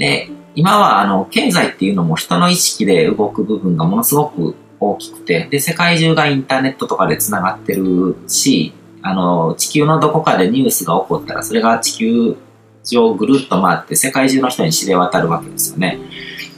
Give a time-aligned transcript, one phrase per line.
[0.00, 12.36] で、今はあの、経済っていうのも人の意識で動く部分がものすごく大きくて、で、世界中がインターネットとかで繋がってるし、あの、地球のどこかでニュースが起こったら、それが地球
[12.82, 15.98] 上ぐるっと回って世界中の人に知れ渡るわけですよね。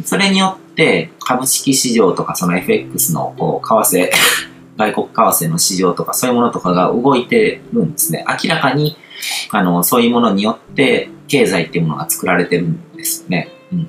[0.04, 4.10] それによって株式市場とかその FX のこう為替、
[4.78, 8.24] 外国為替の市場とかそういうものとかが動いてるんですね。
[8.28, 8.96] 明らかに
[9.50, 13.48] あのそういうものによって経済っていうものが作られてるんですね。
[13.72, 13.88] うん、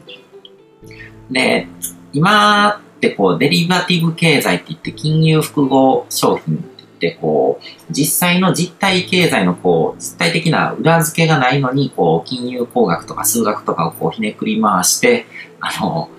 [1.32, 1.68] で、
[2.14, 15.26] 今ってこうデリバティブ経済って言って金融複合商品って言ってこう実際の実体経済のこう実体的な裏付けがないのにこう金融工学とか数学とかをこうひねくり回して
[15.60, 16.10] あの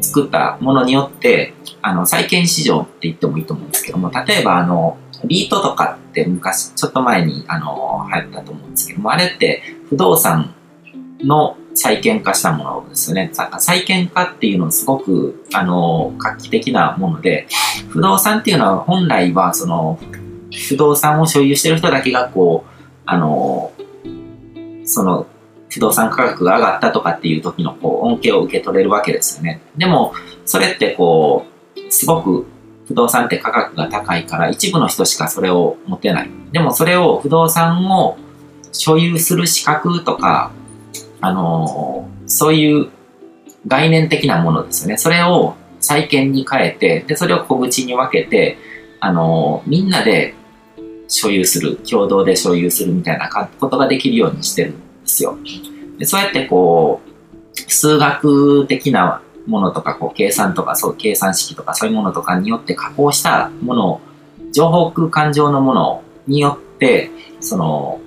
[0.00, 10.54] 作ったものによって、あの、債券市場って言ってもいいと思うんですけども、例えばあの、リートとかって昔、ちょっと前に、あの、流行ったと思うんですけども、あれって不動産
[11.20, 13.30] の債券化したものですね。
[13.58, 17.46] 債券化っていうのはすごく、あの、画期的なもので、
[17.90, 19.98] 不動産っていうのは本来は、その、
[20.50, 22.70] 不動産を所有してる人だけが、こう、
[23.04, 23.72] あの、
[24.86, 25.26] その、
[25.68, 29.60] 不動産価格が上がったとかっていう時のこう恩恵を受け取れるわけですよね。
[29.76, 30.14] でも、
[30.46, 31.44] それってこ
[31.76, 32.46] う、すごく
[32.88, 36.30] 不動産って価格が高いから一部の人しかそれを持てない。
[36.50, 38.16] でもそれを不動産を
[38.72, 40.52] 所有する資格とか、
[41.20, 42.88] あのー、そういう
[43.66, 44.96] 概念的なものですよね。
[44.96, 48.58] それを債券に変えて、で、それを小口に分けて、
[49.00, 50.34] あのー、みんなで
[51.08, 55.36] 所有する、共同で所有するみたいなことができるようにしてるんですよ。
[55.98, 57.12] でそうやってこう、
[57.70, 64.00] 数学的なものとか、こう、計算とか、そう、計算式とか、そういうものとかによって加工したものを、
[64.52, 68.00] 情報空間上のものによって、その、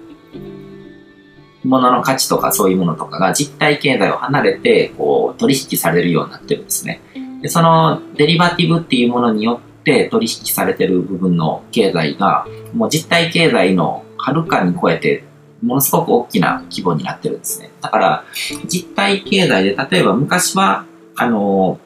[1.65, 7.01] ものの価値とかそういうものとかが実体経済を離れて、こう、取引されるようになってるんですね。
[7.41, 15.23] で、そのデリバティブっていうものによって取引されてる部分の経済が、もう実体経済のはるかに超えて
[15.61, 17.71] ものすごく大きな規模になってるんですね。
[17.81, 18.25] だから、
[18.67, 21.79] 実体経済で、例えば昔は、あの、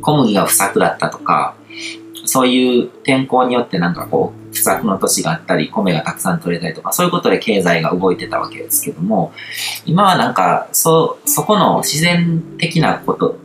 [0.00, 1.54] 小麦が不作だったとか、
[2.24, 9.32] そういう天候によってなんかこう、不作の年があったり、米がたくさん取れたりとか、そういうことで経済が動いてたわけですけども、
[9.84, 13.38] 今はなんか、そ、そこの自然的なこと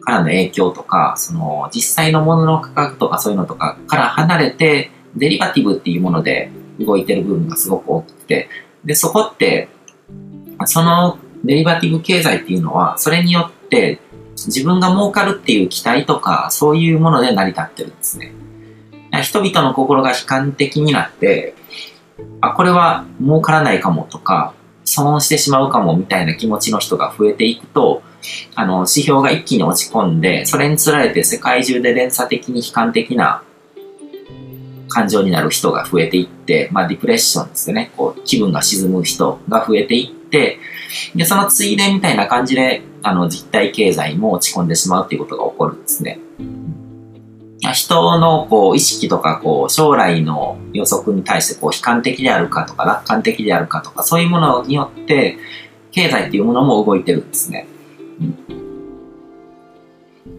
[0.00, 8.48] からの影響とか、その、実際のものの価格とかそういうのとかから離れて、デリバティブっていうもので動いてる部分がすごく大きくて、
[8.84, 9.68] で、そこって、
[10.66, 14.00] そのデリバティブ経済っていうのは、それによって
[14.34, 18.32] 自分が儲かるっていう期待とか、そういうもので成り立ってるんですね。
[19.30, 21.54] 人々の心が悲観的になって、
[22.40, 24.54] あ、これは儲からないかもとか、
[24.84, 28.02] 損してしまうかもみたいな気持ちの人が増えていくと、
[28.56, 33.44] あの、指標が一気に落ち込んで、それにつられて世界中で連鎖的に悲観的な
[34.88, 37.92] 感情になる人が増えていって、まあ、ディプレッションですよね。
[37.96, 40.58] こう、気分が沈む人が増えていって、
[41.14, 46.18] で、そのついでみたいな感じで、あの、実体経済も落ち込んでしまうっていうことが起こるんですね。
[47.60, 55.36] 人のこう意識とかこう将来の予測に対してこう悲観的であるかとか楽観的であるかとかそういうものによって
[55.92, 57.66] 経済っていうものも動いてるんですね。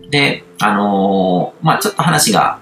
[0.09, 2.59] で、あのー、まあちょっと話が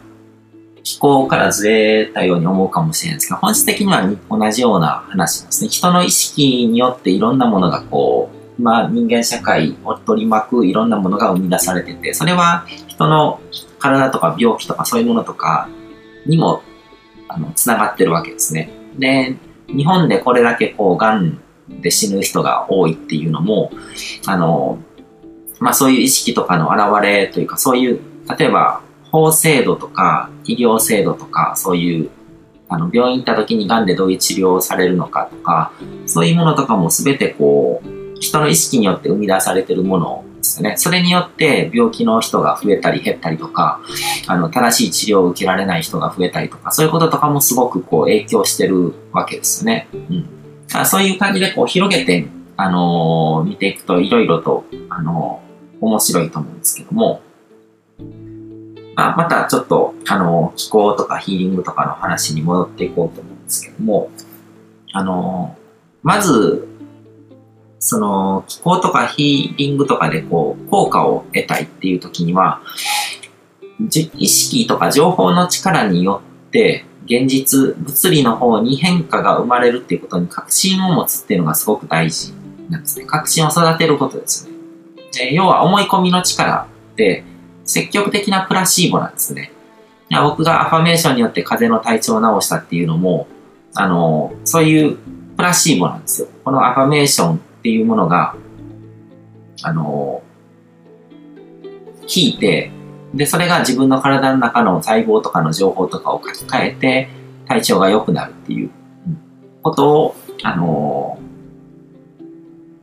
[0.83, 5.69] 気候からずれたように思うかもしれないですけど、本質的には同じような話ですね。
[5.69, 13.39] 人の意識によっていろんなものがこう、まあ人間社会を取り巻くいろんなものが生み出されてて、それは人の
[13.79, 15.69] 体とか病気とかそういうものとか
[16.25, 16.61] にも、
[17.27, 18.69] あの、つながってるわけですね。
[18.97, 19.35] で、
[19.67, 23.71] 日本でこれだけこう、癌で死ぬ人が多いっていうのも、
[24.25, 24.79] あの、
[25.59, 27.99] まあそういう意識とかの表れというか、そういう、
[28.37, 28.81] 例えば
[29.11, 32.09] 法制度とか医療制度とかそういう
[32.67, 35.71] あの病院行った時に癌でどういう治療をされるのかとか
[36.05, 40.75] そういうものとかも全てこう人の意識によって生み出されてるものですね。
[40.77, 43.81] それによって病気の人が増えたり減ったりとか、
[44.27, 49.87] あの、正しい治療を受けられない人が増えたりとか、そういうこととかもすごくこう影響してるわけですよね。
[49.93, 50.29] うん。
[50.67, 52.27] だそういう感じでこう広げて、
[52.57, 57.21] あのー、見ていくといろいろと、あのー、面白いと思うんですけども、
[58.95, 64.09] まあ、またちょっと、あの、気候とかヒーリングとかの話に戻っていこうと思うんですけども、
[64.91, 65.55] あの、
[66.03, 66.67] まず、
[67.79, 72.61] その、気候とかヒーリングとかでこう、効果を得たいっていう時には、
[74.17, 82.33] 意識とか情報の力によって、現実、物理の方に変化が生まれるっていうことに確信を持つっていうのがすごく大事
[82.69, 83.05] なんですね。
[83.05, 84.53] 確信を育てることですね。
[85.11, 87.23] で要は思い込みの力って
[87.65, 89.51] 積極的なプラシーボなんですね。
[90.11, 93.27] 僕がアファメーションによって風邪の体調を治したっていうのも、
[93.73, 94.97] あの、そういう
[95.35, 96.27] プラシーボなんですよ。
[96.43, 98.35] このアファメーションっていうものが、
[99.63, 100.23] あの、
[102.07, 102.71] 聞いて、
[103.13, 107.09] で、それが自分の体の中の細胞とかの情報とかを書き換えて、
[107.47, 108.69] 体調が良くなるっていう
[109.61, 111.19] ことを、あの、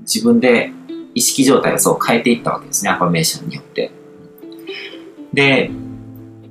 [0.01, 0.73] 自分で
[1.15, 3.91] 意識状態をそう変えていったわけですね、アファメーションによって。
[5.33, 5.71] で、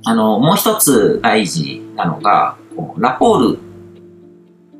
[0.04, 2.56] あの、もう一つ大事なのが、
[2.98, 3.58] ラポール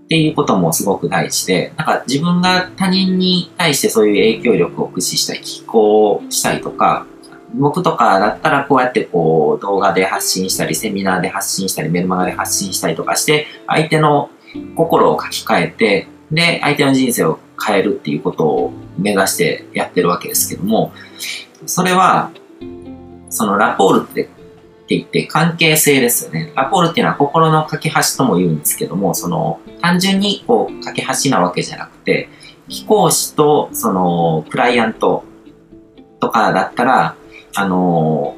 [0.06, 7.06] っていうこともすごく大事で、なんか自分が他人に対してそういう影響力を駆使したり、寄稿したりとか、
[7.54, 14.30] 僕とかだったらこうやってこう動画で発信したり、セミナーで発信したり、メルマガで発信したりとかして、相手の
[14.76, 20.92] 心を書き換えて、で、相手の人生を変えるっていうことを目指してやってるわけですけども、
[21.66, 22.30] それは、
[23.28, 24.28] そのラポールって
[24.86, 26.52] って言って関係性ですよね。
[26.54, 32.28] ラポールっていうのは心の架け橋とも言うんですけども、その単純にこう架け橋なわけじゃなくて、
[32.68, 35.24] 飛行士とそのクライアント
[36.20, 37.16] とかだったら、
[37.56, 38.36] あの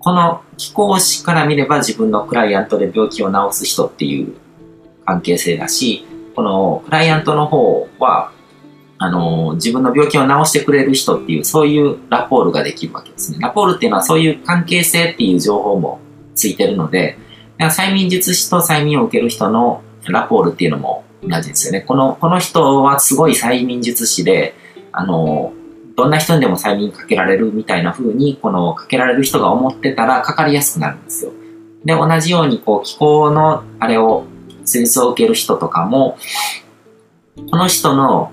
[0.00, 4.36] この飛行士から見れば自分のクライアントで病気を治す人っていう
[5.06, 8.32] 関係性だし、このクライアントの方は、
[8.98, 13.38] あの、自分の病気を治してくれる人っていう、そういうラポールができるわけですね。
[13.40, 16.00] ラポールっていうのはそういう関係性っていう情報も
[16.34, 17.18] ついてるので、
[17.58, 21.82] 催眠術師と催眠を受ける人のラポールっていうのも同じですよね。
[21.82, 24.54] この、この人はすごい催眠術師で、
[24.92, 25.52] あの、
[25.96, 31.32] どんな人にでも催眠かけられるみたいな風に、このかけられる人が思ってたらかかりやすくなるんですよ。
[31.84, 34.24] で、同じように、こう、気候のあれを、
[34.64, 36.18] 施術を受ける人とかも、
[37.50, 38.32] この人の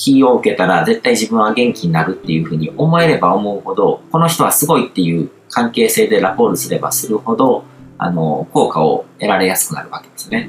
[0.00, 7.64] 気を受けたら絶対自分は元気になるっていうふうに思えれば思うほど、この人はすごいっていう関係性でラポールすればするほど、
[7.98, 10.48] あの、効果を得られやすくなるわけですね。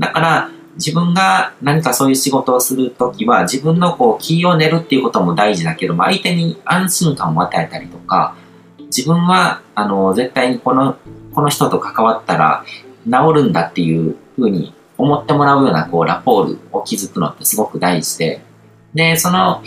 [0.00, 8.34] だから、自分が何かそういう仕事をするときは、自分のこう、気を練るっていうことも大事だけども、相手に安心感を与えたりとか、
[8.86, 10.96] 自分は、あの、絶対にこの、
[11.32, 12.64] この人と関わったら
[13.04, 18.40] 治るんだっていうふうに思ってもらうような、こう、ラポールを築くのってすごく大事で、
[18.94, 19.62] で、その、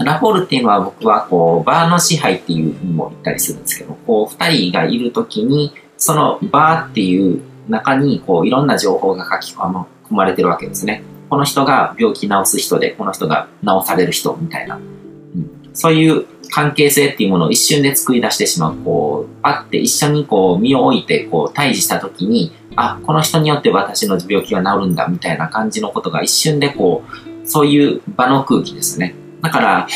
[0.00, 11.02] ラフォールっていうのは僕はこう、バーの支配っていうふうにも言ったりするんですけど、こう、二人がいるときに、そのバーっていう中に、こう、いろんな情報が書き込まれてるわけですね。
[11.30, 14.76] この人が病気治す人で、この人が治される人みたいな。
[14.76, 18.76] うん、そういう関係性っていうものを一瞬で作り出してしまう。
[18.76, 29.14] こう、パって一緒にこう、身を置いて、こう、対峙したときに、あ、この人によって私の病気が治るんだ、みたいな感じのことが一瞬でこう、そういう場の空気ですね。
[29.42, 29.86] だから、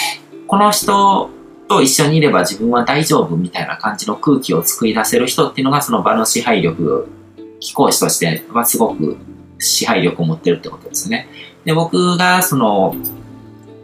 [0.47, 1.31] この人
[1.69, 7.09] と一緒にいれば自分は大丈夫みたいな感じの空気を作り出せる人っていうのがその場の支配力、
[7.61, 9.17] 貴公子としてはすごく
[9.59, 11.29] 支配力を持ってるってことですね。
[11.65, 12.95] で、僕がその、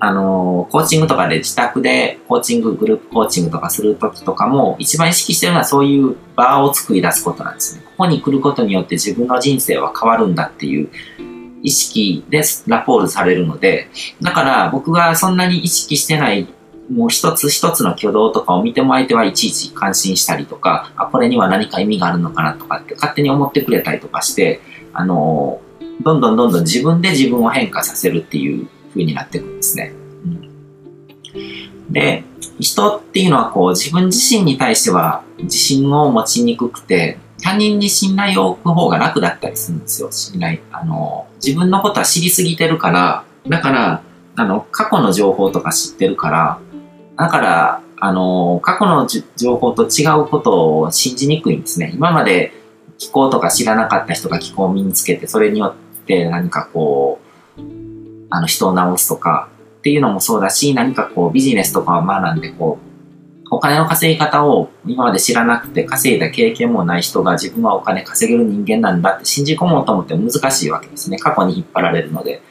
[0.00, 7.82] あの、コーチングとかで自宅でコーチング、グループコーチングとかするときとかも一番意識してるのはそういう場を作り出すことなんですね。
[7.84, 10.90] ここに来ることによって自分の人生は変わるんだっていう
[11.64, 13.88] 意識でラポールされるので、
[14.22, 16.46] だから僕がそんなに意識してない
[16.90, 24.60] もう一つ一つの挙動とかを見ても相手はいちいち感心したりとか、あ、これには何か意味があるのかなとかって勝手に思ってくれたりとかして、
[24.92, 25.60] あの、
[26.02, 29.92] どんどんどんどん自分で自分を変化させるっていう風になってくるんですね。
[30.24, 32.24] うん、で、
[32.60, 40.60] 人っていうのはこう自分自身に対しては自信を持ちにくくて、他人に信頼を置く方が楽だったりするんですよ、信頼。
[40.72, 44.02] あの、自分のことは知りすぎてるから、だから、
[44.34, 46.58] あの、過去の情報とか知ってるから、
[47.18, 51.92] だから、あの、過去の情報と違うことを信じにくいんですね。
[51.94, 52.54] 今まで
[52.96, 57.20] 気候とか知らなかった人が気候を身につけて、それによって何かこ
[57.58, 57.60] う、
[58.30, 62.93] あの、人を治すとかっていうのもそうだし、何かこう、ビジネスとかを学んで、こう、
[63.54, 71.18] お金の稼ぎ方を今まで知らなくて稼いだ経験もない人が自分はお金稼げる人間なんだって信じ込もうと思って難しいわけですね。
[71.18, 72.42] 過去に引っ張られるので。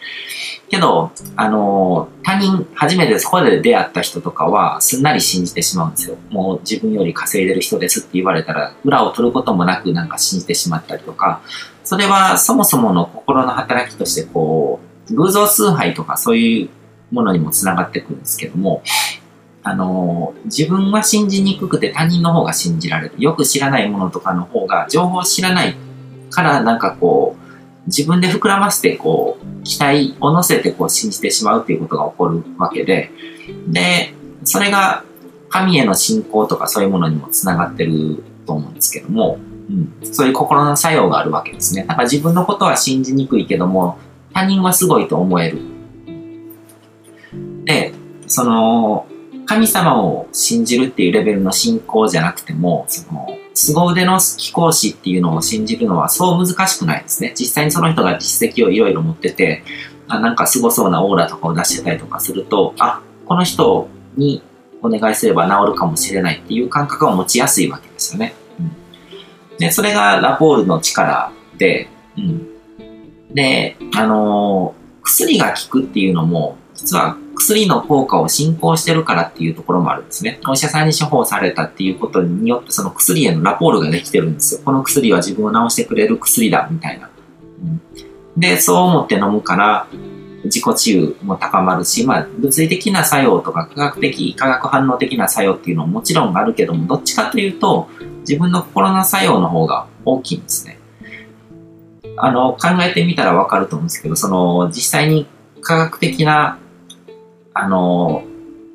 [0.70, 6.18] けど、あの、他人、初めてそこで出会った人とかはすんなり信じてしまうんですよ。
[6.32, 11.42] もう自分より稼いでる人ですって言われたら裏を取ることもなくなんか信じてしまったりとか、
[11.84, 14.80] それはそもそもの心の働きとしてこ
[15.10, 16.70] う、偶像崇拝とかそういう
[17.12, 18.82] ものにもつながってくるんですけども、
[19.64, 23.16] あの、自分は信じにくくて他人の方が信じられる。
[23.18, 25.76] よく知らないものとかの方が、情報を知らない
[26.30, 27.44] からなんかこう、
[27.88, 33.12] 自分で膨らませてこう、期待を乗せてこう信じてしまうっていうことが起こるわけで、
[33.68, 35.04] で、それが
[35.50, 39.38] 神への信仰とかそういうものにもつながってると思うんですけども、
[39.70, 41.84] うん、そういう心の作用があるわけですね。
[41.84, 43.98] だから自分のことは信じにくいけども、
[44.34, 45.60] 他人はすごいと思える。
[47.66, 47.94] で、
[48.28, 49.06] その、
[49.46, 57.34] 神様を信じるっていうレベルの信仰じゃなくても、その、凄腕の貴公子っていうのを信じるのはそう難しくないですね。
[57.38, 59.64] 実際にその人が実績をいろいろ持ってて、
[60.08, 64.42] あなんか凄そうなオーラとかを出してたりとかすると、あ、この人に
[64.82, 68.34] お願いすれば治るかもしれないっていう感覚を持ちやすいわけですよね。
[68.60, 80.40] うん、で、それがラポールの力で、うん、で、あのー、薬が効くっていうのも、実は薬の効果を進行してるからっていうところもあるんですね。
[80.48, 84.62] お医者さんに処方されたっていうことによってその薬へのラポールができてるんですよ。
[84.64, 87.10] この薬は自分を治してくれる薬だ、みたいな。
[87.64, 89.88] うん、で、そう思って飲むから、
[90.46, 97.88] 自己治癒も高まるし、まあ、物理的な作用とか科学的、化学反応的な作用っていうのももちろんあるけども、どっちかというと、
[98.20, 100.80] 自分の心の作用の方が大きいんですね。
[102.18, 105.28] あの、考えてみたらわかると思うんですけど、その、実際に
[105.62, 106.60] 科学的な
[107.54, 108.24] あの、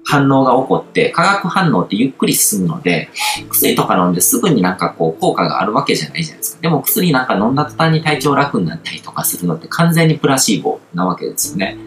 [0.04, 3.10] 反応が起こって、化学反応ってゆっくり進むので、
[3.50, 6.62] 薬とか飲んですぐになんかこう効果があるわけじゃないじゃないですか。
[6.62, 11.76] でも薬なんか飲んだ途端に体調楽になったりとかするのって完全にプラシーボなわけですよね。
[11.78, 11.80] う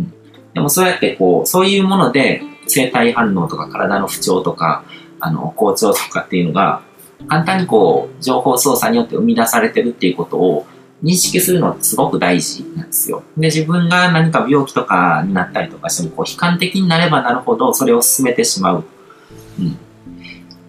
[0.00, 0.12] ん、
[0.54, 4.84] でもそうやってこう、そういうもので生体反応とか体の不調とか、
[5.20, 6.82] あの、好調とかっていうのが、
[7.26, 10.66] 簡単にこう、情報操作によって生み出されてるっていうことを、
[11.02, 13.22] 認識するのってすごく大事なんですよ。
[13.36, 18.84] で、自分が何か病気とかになったりとかしても、こう、悲観的になればなるほど、それを進めてしまう。
[19.60, 19.78] うん。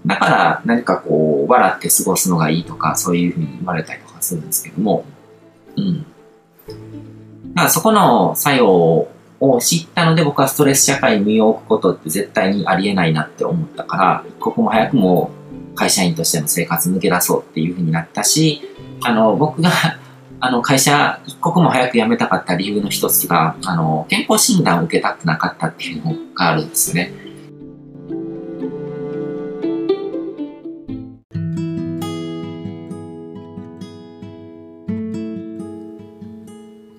[0.06, 5.04] だから、何かこう、笑って過ごすのがいいとか、そういうふうに言われたりとかするんですけども、
[5.76, 6.04] うん。
[6.04, 6.04] だ
[7.56, 9.08] からそこの作用
[9.40, 15.32] を知ったので、僕はストレス社会に身を置くことって絶対にありえないなって思ったから、一刻も早くも
[15.76, 18.62] 会社員としての生活抜け出そうっていうふうになったし、
[19.02, 19.72] あの、僕が
[20.42, 27.12] あの、会社一刻も早く辞めたかった理由の一つが、あの、健康診断を受けたくなかったっていうのがあるんですね。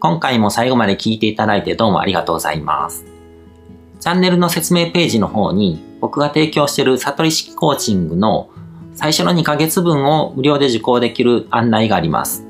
[0.00, 3.06] 今回も最後まで聞いていただいてどうもありがとうございます。
[4.00, 8.50] チャンネルの説明ページの方に僕が提供している悟り式コーチングの
[8.94, 12.49] 最初の2ヶ月分を無料で受講できる案内があります。